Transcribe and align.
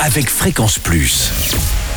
avec 0.00 0.28
Fréquence 0.28 0.78
Plus. 0.78 1.30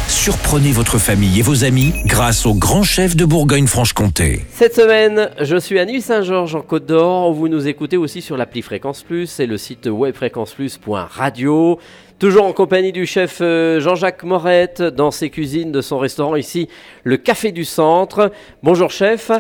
Surprenez 0.08 0.72
votre 0.72 0.98
famille 0.98 1.40
et 1.40 1.42
vos 1.42 1.64
amis 1.64 1.94
grâce 2.06 2.46
au 2.46 2.54
grand 2.54 2.84
chef 2.84 3.16
de 3.16 3.26
Bourgogne-Franche-Comté. 3.26 4.42
Cette 4.52 4.76
semaine, 4.76 5.30
je 5.42 5.58
suis 5.58 5.80
à 5.80 5.86
Nuit-Saint-Georges 5.86 6.56
en 6.56 6.62
Côte 6.62 6.86
d'Or. 6.86 7.34
Vous 7.34 7.48
nous 7.48 7.68
écoutez 7.68 7.98
aussi 7.98 8.22
sur 8.22 8.38
l'appli 8.38 8.62
Fréquence 8.62 9.04
Plus 9.04 9.40
et 9.40 9.46
le 9.46 9.58
site 9.58 9.88
web 9.88 10.16
fréquenceplus.radio. 10.16 11.80
Toujours 12.20 12.46
en 12.46 12.54
compagnie 12.54 12.92
du 12.92 13.06
chef 13.06 13.40
euh, 13.42 13.80
Jean-Jacques 13.80 14.24
Morette 14.24 14.82
dans 14.82 15.12
ses 15.12 15.30
cuisines 15.30 15.72
de 15.72 15.82
son 15.82 15.98
restaurant 16.00 16.36
ici, 16.36 16.70
le 17.04 17.18
Café 17.18 17.52
du 17.52 17.66
Centre. 17.66 18.32
Bonjour 18.64 18.92
chef. 18.92 19.32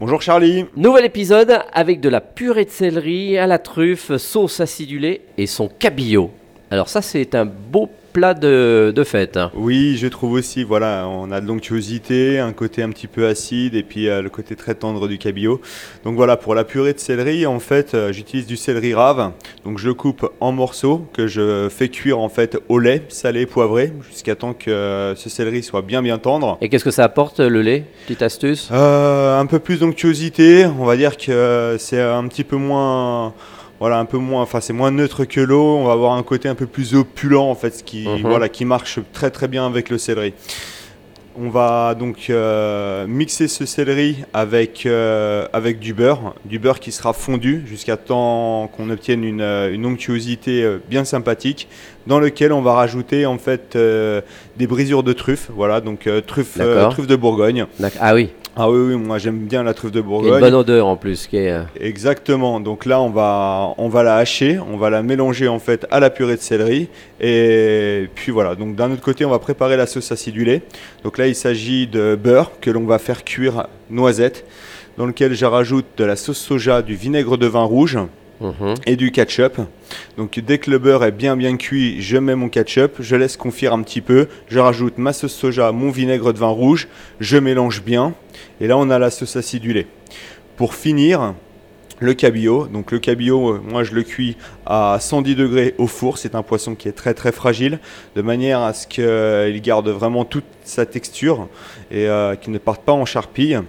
Bonjour 0.00 0.22
Charlie. 0.22 0.64
Nouvel 0.76 1.04
épisode 1.04 1.60
avec 1.72 2.00
de 2.00 2.08
la 2.08 2.20
purée 2.20 2.64
de 2.64 2.70
céleri 2.70 3.38
à 3.38 3.46
la 3.46 3.58
truffe, 3.58 4.16
sauce 4.16 4.60
acidulée 4.60 5.22
et 5.36 5.46
son 5.46 5.68
cabillaud. 5.68 6.30
Alors 6.70 6.88
ça 6.88 7.02
c'est 7.02 7.34
un 7.34 7.46
beau 7.46 7.88
plat 8.12 8.34
de, 8.34 8.92
de 8.94 9.04
fête. 9.04 9.36
hein. 9.36 9.50
Oui, 9.54 9.96
je 9.98 10.06
trouve 10.06 10.32
aussi, 10.32 10.64
voilà, 10.64 11.06
on 11.08 11.30
a 11.30 11.40
de 11.40 11.46
l'onctuosité, 11.46 12.38
un 12.38 12.52
côté 12.52 12.82
un 12.82 12.88
petit 12.88 13.06
peu 13.06 13.26
acide 13.26 13.74
et 13.74 13.82
puis 13.82 14.08
euh, 14.08 14.22
le 14.22 14.30
côté 14.30 14.56
très 14.56 14.74
tendre 14.74 15.08
du 15.08 15.18
cabillaud. 15.18 15.60
Donc 16.04 16.16
voilà, 16.16 16.36
pour 16.36 16.54
la 16.54 16.64
purée 16.64 16.94
de 16.94 16.98
céleri, 16.98 17.46
en 17.46 17.60
fait, 17.60 17.94
euh, 17.94 18.10
j'utilise 18.12 18.46
du 18.46 18.56
céleri 18.56 18.94
rave. 18.94 19.32
Donc 19.64 19.78
je 19.78 19.86
le 19.86 19.94
coupe 19.94 20.28
en 20.40 20.52
morceaux 20.52 21.06
que 21.12 21.26
je 21.26 21.68
fais 21.70 21.90
cuire 21.90 22.18
en 22.18 22.28
fait 22.30 22.58
au 22.68 22.78
lait 22.78 23.02
salé 23.08 23.44
poivré 23.46 23.92
jusqu'à 24.10 24.34
temps 24.34 24.54
que 24.54 24.70
euh, 24.70 25.14
ce 25.14 25.28
céleri 25.28 25.62
soit 25.62 25.82
bien 25.82 26.02
bien 26.02 26.18
tendre. 26.18 26.56
Et 26.60 26.68
qu'est-ce 26.68 26.84
que 26.84 26.90
ça 26.90 27.04
apporte 27.04 27.40
le 27.40 27.60
lait? 27.62 27.84
Petite 28.06 28.22
astuce 28.22 28.70
un 28.70 29.46
peu 29.46 29.58
plus 29.58 29.80
d'onctuosité, 29.80 30.66
on 30.66 30.84
va 30.86 30.96
dire 30.96 31.16
que 31.18 31.76
c'est 31.78 32.00
un 32.00 32.26
petit 32.26 32.44
peu 32.44 32.56
moins 32.56 33.32
voilà 33.80 33.98
un 33.98 34.04
peu 34.04 34.18
moins 34.18 34.42
enfin 34.42 34.60
c'est 34.60 34.72
moins 34.72 34.90
neutre 34.90 35.24
que 35.24 35.40
l'eau, 35.40 35.76
on 35.76 35.84
va 35.84 35.92
avoir 35.92 36.12
un 36.14 36.22
côté 36.22 36.48
un 36.48 36.54
peu 36.54 36.66
plus 36.66 36.94
opulent 36.94 37.48
en 37.48 37.54
fait 37.54 37.74
ce 37.74 37.84
qui 37.84 38.06
Mhm. 38.08 38.22
voilà 38.22 38.48
qui 38.48 38.64
marche 38.64 38.98
très 39.12 39.30
très 39.30 39.48
bien 39.48 39.66
avec 39.66 39.90
le 39.90 39.98
céleri. 39.98 40.32
On 41.40 41.50
va 41.50 41.94
donc 41.94 42.30
euh, 42.30 43.06
mixer 43.06 43.46
ce 43.46 43.64
céleri 43.64 44.24
avec, 44.34 44.86
euh, 44.86 45.46
avec 45.52 45.78
du 45.78 45.94
beurre, 45.94 46.34
du 46.44 46.58
beurre 46.58 46.80
qui 46.80 46.90
sera 46.90 47.12
fondu 47.12 47.62
jusqu'à 47.64 47.96
temps 47.96 48.68
qu'on 48.76 48.90
obtienne 48.90 49.22
une, 49.22 49.40
euh, 49.40 49.72
une 49.72 49.86
onctuosité 49.86 50.68
bien 50.90 51.04
sympathique, 51.04 51.68
dans 52.08 52.18
lequel 52.18 52.52
on 52.52 52.60
va 52.60 52.72
rajouter 52.72 53.24
en 53.24 53.38
fait 53.38 53.76
euh, 53.76 54.20
des 54.56 54.66
brisures 54.66 55.04
de 55.04 55.12
truffes, 55.12 55.48
voilà 55.54 55.80
donc 55.80 56.08
euh, 56.08 56.20
truffe, 56.20 56.56
euh, 56.58 56.74
D'accord. 56.74 56.92
truffe 56.94 57.06
de 57.06 57.14
Bourgogne. 57.14 57.66
D'accord. 57.78 58.00
Ah 58.02 58.14
oui, 58.14 58.30
Ah 58.60 58.68
oui, 58.68 58.92
oui, 58.92 58.96
moi 58.96 59.18
j'aime 59.18 59.46
bien 59.46 59.62
la 59.62 59.72
truffe 59.72 59.92
de 59.92 60.00
a 60.00 60.02
une 60.02 60.08
Bourgogne. 60.08 60.40
bonne 60.40 60.54
odeur 60.54 60.88
en 60.88 60.96
plus. 60.96 61.28
Qui 61.28 61.36
est, 61.36 61.52
euh, 61.52 61.62
Exactement. 61.78 62.58
Donc 62.58 62.86
là, 62.86 63.00
on 63.00 63.08
va, 63.08 63.72
on 63.78 63.88
va 63.88 64.02
la 64.02 64.16
hacher, 64.16 64.58
on 64.58 64.76
va 64.76 64.90
la 64.90 65.04
mélanger 65.04 65.46
en 65.46 65.60
fait 65.60 65.86
à 65.92 66.00
la 66.00 66.10
purée 66.10 66.34
de 66.34 66.40
céleri. 66.40 66.88
Et 67.20 68.08
puis 68.16 68.32
voilà. 68.32 68.56
Donc 68.56 68.74
d'un 68.74 68.90
autre 68.90 69.00
côté, 69.00 69.24
on 69.24 69.30
va 69.30 69.38
préparer 69.38 69.76
la 69.76 69.86
sauce 69.86 70.10
acidulée. 70.10 70.62
Donc 71.04 71.18
là, 71.18 71.28
il 71.28 71.36
s'agit 71.36 71.86
de 71.86 72.18
beurre 72.20 72.50
que 72.60 72.72
l'on 72.72 72.84
va 72.84 72.98
faire 72.98 73.22
cuire 73.22 73.68
noisette, 73.90 74.44
dans 74.96 75.06
lequel 75.06 75.34
je 75.34 75.46
rajoute 75.46 75.86
de 75.96 76.02
la 76.02 76.16
sauce 76.16 76.38
soja, 76.38 76.82
du 76.82 76.96
vinaigre 76.96 77.38
de 77.38 77.46
vin 77.46 77.62
rouge 77.62 77.96
mhm. 78.40 78.74
et 78.86 78.96
du 78.96 79.12
ketchup. 79.12 79.60
Donc 80.16 80.36
dès 80.40 80.58
que 80.58 80.68
le 80.68 80.78
beurre 80.78 81.04
est 81.04 81.12
bien 81.12 81.36
bien 81.36 81.56
cuit, 81.56 82.02
je 82.02 82.18
mets 82.18 82.34
mon 82.34 82.48
ketchup, 82.48 82.96
je 82.98 83.14
laisse 83.14 83.36
confire 83.36 83.72
un 83.72 83.82
petit 83.82 84.00
peu, 84.00 84.26
je 84.48 84.58
rajoute 84.58 84.98
ma 84.98 85.12
sauce 85.12 85.32
soja, 85.34 85.70
mon 85.70 85.90
vinaigre 85.90 86.32
de 86.32 86.38
vin 86.38 86.48
rouge, 86.48 86.88
je 87.20 87.38
mélange 87.38 87.84
bien 87.84 88.14
et 88.60 88.66
là 88.66 88.76
on 88.76 88.90
a 88.90 88.98
la 88.98 89.10
sauce 89.10 89.36
acidulée. 89.36 89.86
Pour 90.56 90.74
finir, 90.74 91.34
le 92.00 92.14
cabillaud. 92.14 92.66
Donc 92.66 92.92
le 92.92 92.98
cabillaud, 92.98 93.54
euh, 93.54 93.62
moi 93.64 93.84
je 93.84 93.94
le 93.94 94.02
cuis 94.02 94.36
à 94.66 94.98
110 95.00 95.34
degrés 95.34 95.74
au 95.78 95.86
four. 95.86 96.18
C'est 96.18 96.34
un 96.34 96.42
poisson 96.42 96.74
qui 96.74 96.88
est 96.88 96.92
très 96.92 97.14
très 97.14 97.32
fragile, 97.32 97.78
de 98.16 98.22
manière 98.22 98.60
à 98.60 98.72
ce 98.72 98.86
qu'il 98.86 99.60
garde 99.62 99.88
vraiment 99.88 100.24
toute 100.24 100.44
sa 100.64 100.86
texture 100.86 101.48
et 101.90 102.08
euh, 102.08 102.36
qu'il 102.36 102.52
ne 102.52 102.58
parte 102.58 102.82
pas 102.82 102.92
en 102.92 103.04
charpille. 103.04 103.60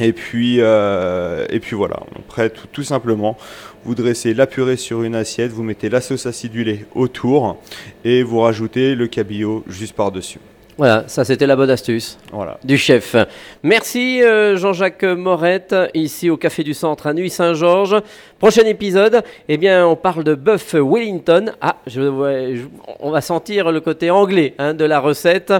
Et 0.00 0.12
puis, 0.12 0.56
euh, 0.58 1.46
et 1.50 1.60
puis 1.60 1.76
voilà, 1.76 2.00
après 2.18 2.50
tout, 2.50 2.66
tout 2.72 2.82
simplement, 2.82 3.36
vous 3.84 3.94
dressez 3.94 4.34
la 4.34 4.48
purée 4.48 4.76
sur 4.76 5.04
une 5.04 5.14
assiette, 5.14 5.52
vous 5.52 5.62
mettez 5.62 5.88
la 5.88 6.00
sauce 6.00 6.26
acidulée 6.26 6.84
autour 6.96 7.62
et 8.04 8.24
vous 8.24 8.40
rajoutez 8.40 8.96
le 8.96 9.06
cabillaud 9.06 9.62
juste 9.68 9.94
par-dessus. 9.94 10.40
Voilà, 10.76 11.04
ça 11.06 11.24
c'était 11.24 11.46
la 11.46 11.54
bonne 11.56 11.70
astuce. 11.70 12.18
Voilà. 12.32 12.58
du 12.64 12.76
chef. 12.76 13.14
Merci 13.62 14.22
euh, 14.22 14.56
Jean-Jacques 14.56 15.04
Morette, 15.04 15.74
ici 15.94 16.30
au 16.30 16.36
Café 16.36 16.64
du 16.64 16.74
Centre 16.74 17.06
à 17.06 17.14
Nuit-Saint-Georges. 17.14 17.96
Prochain 18.40 18.64
épisode, 18.66 19.22
eh 19.48 19.56
bien, 19.56 19.86
on 19.86 19.94
parle 19.96 20.24
de 20.24 20.34
bœuf 20.34 20.74
Wellington. 20.74 21.52
Ah, 21.60 21.76
je, 21.86 22.00
vois- 22.02 22.54
je- 22.54 22.62
on 23.00 23.10
va 23.10 23.20
sentir 23.20 23.70
le 23.70 23.80
côté 23.80 24.10
anglais 24.10 24.54
hein, 24.58 24.74
de 24.74 24.84
la 24.84 24.98
recette. 24.98 25.52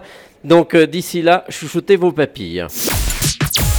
Donc 0.42 0.75
euh, 0.75 0.86
d'ici 0.86 1.22
là, 1.22 1.44
chouchoutez 1.48 1.96
vos 1.96 2.10
papilles. 2.12 2.66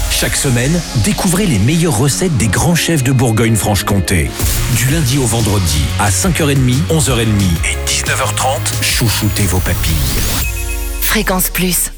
Chaque 0.09 0.35
semaine, 0.37 0.71
découvrez 1.03 1.45
les 1.45 1.59
meilleures 1.59 1.97
recettes 1.99 2.37
des 2.37 2.47
grands 2.47 2.73
chefs 2.75 3.03
de 3.03 3.11
Bourgogne-Franche-Comté. 3.11 4.29
Du 4.77 4.85
lundi 4.93 5.17
au 5.17 5.25
vendredi 5.25 5.81
à 5.99 6.09
5h30, 6.09 6.87
11h30 6.89 7.25
et 7.25 7.75
19h30, 7.85 8.81
chouchoutez 8.81 9.43
vos 9.43 9.59
papilles. 9.59 10.54
Fréquence 11.15 11.49
Plus. 11.49 11.94